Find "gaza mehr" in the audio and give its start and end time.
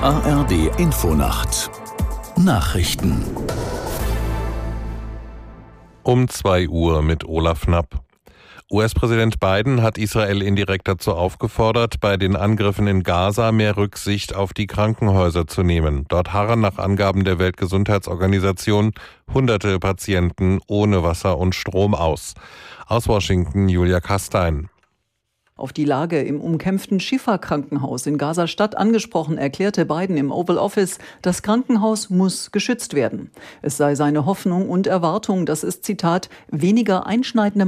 13.02-13.76